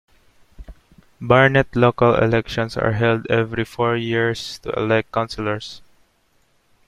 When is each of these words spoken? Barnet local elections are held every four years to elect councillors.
Barnet 1.21 1.75
local 1.75 2.15
elections 2.15 2.75
are 2.75 2.93
held 2.93 3.27
every 3.27 3.63
four 3.63 3.95
years 3.95 4.57
to 4.63 4.71
elect 4.71 5.11
councillors. 5.11 5.83